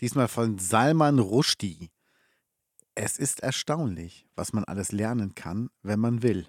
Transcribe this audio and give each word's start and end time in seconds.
Diesmal 0.00 0.28
von 0.28 0.58
Salman 0.58 1.18
Rushdie. 1.18 1.90
Es 2.94 3.18
ist 3.18 3.40
erstaunlich, 3.40 4.26
was 4.34 4.52
man 4.52 4.64
alles 4.64 4.92
lernen 4.92 5.34
kann, 5.34 5.70
wenn 5.82 6.00
man 6.00 6.22
will. 6.22 6.46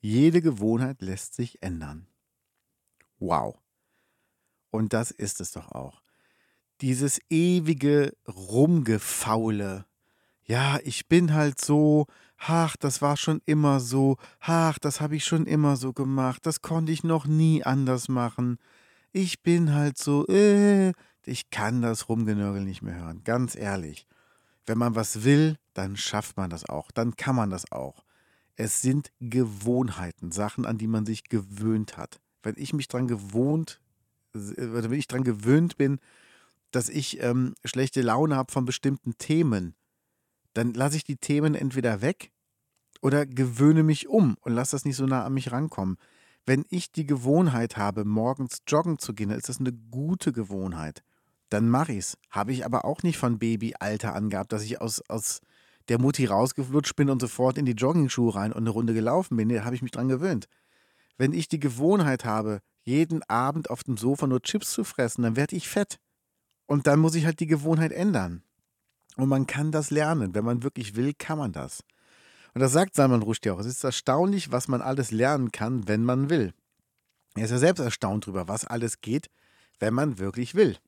Jede 0.00 0.42
Gewohnheit 0.42 1.02
lässt 1.02 1.34
sich 1.34 1.62
ändern. 1.62 2.06
Wow. 3.18 3.58
Und 4.70 4.92
das 4.92 5.10
ist 5.10 5.40
es 5.40 5.52
doch 5.52 5.72
auch. 5.72 6.02
Dieses 6.80 7.20
ewige 7.30 8.12
Rumgefaule. 8.28 9.86
Ja, 10.42 10.78
ich 10.84 11.08
bin 11.08 11.32
halt 11.32 11.60
so, 11.60 12.06
ach, 12.36 12.76
das 12.76 13.00
war 13.00 13.16
schon 13.16 13.40
immer 13.46 13.80
so, 13.80 14.16
ach, 14.40 14.78
das 14.78 15.00
habe 15.00 15.16
ich 15.16 15.24
schon 15.24 15.46
immer 15.46 15.76
so 15.76 15.92
gemacht, 15.92 16.44
das 16.44 16.60
konnte 16.60 16.92
ich 16.92 17.02
noch 17.02 17.26
nie 17.26 17.64
anders 17.64 18.08
machen. 18.08 18.58
Ich 19.12 19.42
bin 19.42 19.72
halt 19.72 19.96
so, 19.96 20.26
äh, 20.26 20.92
ich 21.26 21.50
kann 21.50 21.82
das 21.82 22.08
Rumgenörgel 22.08 22.62
nicht 22.62 22.82
mehr 22.82 22.96
hören, 22.96 23.22
ganz 23.24 23.56
ehrlich. 23.56 24.06
Wenn 24.66 24.78
man 24.78 24.94
was 24.94 25.24
will, 25.24 25.58
dann 25.74 25.96
schafft 25.96 26.36
man 26.36 26.50
das 26.50 26.68
auch, 26.68 26.90
dann 26.90 27.16
kann 27.16 27.36
man 27.36 27.50
das 27.50 27.70
auch. 27.70 28.04
Es 28.56 28.82
sind 28.82 29.12
Gewohnheiten, 29.20 30.30
Sachen, 30.30 30.64
an 30.64 30.78
die 30.78 30.86
man 30.86 31.06
sich 31.06 31.24
gewöhnt 31.24 31.96
hat. 31.96 32.20
Wenn 32.42 32.54
ich 32.56 32.72
mich 32.72 32.88
daran 32.88 33.08
gewohnt, 33.08 33.80
wenn 34.32 34.92
ich 34.92 35.08
daran 35.08 35.24
gewöhnt 35.24 35.76
bin, 35.76 35.98
dass 36.70 36.88
ich 36.88 37.22
ähm, 37.22 37.54
schlechte 37.64 38.02
Laune 38.02 38.36
habe 38.36 38.52
von 38.52 38.64
bestimmten 38.64 39.16
Themen, 39.18 39.74
dann 40.54 40.72
lasse 40.72 40.96
ich 40.96 41.04
die 41.04 41.16
Themen 41.16 41.54
entweder 41.54 42.00
weg 42.00 42.30
oder 43.00 43.26
gewöhne 43.26 43.82
mich 43.82 44.08
um 44.08 44.36
und 44.40 44.54
lasse 44.54 44.72
das 44.72 44.84
nicht 44.84 44.96
so 44.96 45.06
nah 45.06 45.24
an 45.24 45.34
mich 45.34 45.52
rankommen. 45.52 45.98
Wenn 46.46 46.64
ich 46.68 46.92
die 46.92 47.06
Gewohnheit 47.06 47.76
habe, 47.76 48.04
morgens 48.04 48.62
joggen 48.66 48.98
zu 48.98 49.14
gehen, 49.14 49.30
dann 49.30 49.38
ist 49.38 49.48
das 49.48 49.60
eine 49.60 49.72
gute 49.72 50.32
Gewohnheit. 50.32 51.02
Dann 51.54 51.68
mache 51.68 51.92
ich 51.92 51.98
es. 51.98 52.18
Habe 52.30 52.52
ich 52.52 52.64
aber 52.64 52.84
auch 52.84 53.04
nicht 53.04 53.16
von 53.16 53.38
Babyalter 53.38 54.12
angehabt, 54.12 54.52
dass 54.52 54.64
ich 54.64 54.80
aus, 54.80 55.00
aus 55.08 55.40
der 55.88 56.00
Mutti 56.00 56.26
rausgeflutscht 56.26 56.96
bin 56.96 57.08
und 57.08 57.20
sofort 57.20 57.58
in 57.58 57.64
die 57.64 57.74
Joggingschuhe 57.74 58.34
rein 58.34 58.52
und 58.52 58.64
eine 58.64 58.70
Runde 58.70 58.92
gelaufen 58.92 59.36
bin. 59.36 59.48
Da 59.50 59.64
habe 59.64 59.76
ich 59.76 59.82
mich 59.82 59.92
dran 59.92 60.08
gewöhnt. 60.08 60.48
Wenn 61.16 61.32
ich 61.32 61.46
die 61.46 61.60
Gewohnheit 61.60 62.24
habe, 62.24 62.58
jeden 62.82 63.22
Abend 63.30 63.70
auf 63.70 63.84
dem 63.84 63.96
Sofa 63.96 64.26
nur 64.26 64.42
Chips 64.42 64.72
zu 64.72 64.82
fressen, 64.82 65.22
dann 65.22 65.36
werde 65.36 65.54
ich 65.54 65.68
fett. 65.68 66.00
Und 66.66 66.88
dann 66.88 66.98
muss 66.98 67.14
ich 67.14 67.24
halt 67.24 67.38
die 67.38 67.46
Gewohnheit 67.46 67.92
ändern. 67.92 68.42
Und 69.14 69.28
man 69.28 69.46
kann 69.46 69.70
das 69.70 69.92
lernen. 69.92 70.34
Wenn 70.34 70.44
man 70.44 70.64
wirklich 70.64 70.96
will, 70.96 71.14
kann 71.16 71.38
man 71.38 71.52
das. 71.52 71.84
Und 72.54 72.62
das 72.62 72.72
sagt 72.72 72.96
Salman 72.96 73.22
Rushdie 73.22 73.50
auch. 73.50 73.60
Es 73.60 73.66
ist 73.66 73.84
erstaunlich, 73.84 74.50
was 74.50 74.66
man 74.66 74.82
alles 74.82 75.12
lernen 75.12 75.52
kann, 75.52 75.86
wenn 75.86 76.02
man 76.02 76.30
will. 76.30 76.52
Er 77.36 77.44
ist 77.44 77.52
ja 77.52 77.58
selbst 77.58 77.78
erstaunt 77.78 78.24
darüber, 78.24 78.48
was 78.48 78.64
alles 78.64 79.02
geht, 79.02 79.30
wenn 79.78 79.94
man 79.94 80.18
wirklich 80.18 80.56
will. 80.56 80.78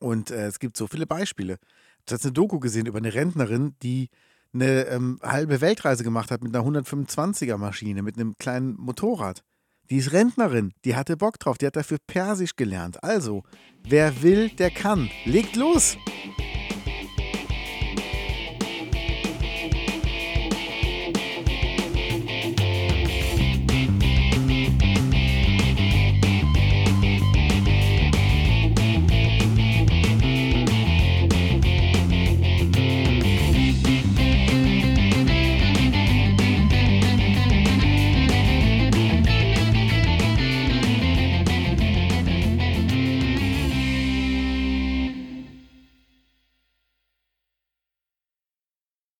Und 0.00 0.30
äh, 0.30 0.46
es 0.46 0.58
gibt 0.58 0.76
so 0.76 0.86
viele 0.86 1.06
Beispiele. 1.06 1.58
Du 2.06 2.14
hast 2.14 2.24
eine 2.24 2.32
Doku 2.32 2.58
gesehen 2.58 2.86
über 2.86 2.98
eine 2.98 3.14
Rentnerin, 3.14 3.74
die 3.82 4.08
eine 4.54 4.86
ähm, 4.86 5.18
halbe 5.22 5.60
Weltreise 5.60 6.04
gemacht 6.04 6.30
hat 6.30 6.42
mit 6.42 6.54
einer 6.54 6.66
125er 6.66 7.56
Maschine, 7.56 8.02
mit 8.02 8.16
einem 8.16 8.36
kleinen 8.38 8.74
Motorrad. 8.74 9.42
Die 9.90 9.96
ist 9.96 10.12
Rentnerin, 10.12 10.72
die 10.84 10.96
hatte 10.96 11.16
Bock 11.16 11.38
drauf, 11.38 11.58
die 11.58 11.66
hat 11.66 11.76
dafür 11.76 11.98
Persisch 12.06 12.56
gelernt. 12.56 13.02
Also, 13.02 13.42
wer 13.84 14.22
will, 14.22 14.50
der 14.50 14.70
kann. 14.70 15.10
Legt 15.24 15.56
los! 15.56 15.96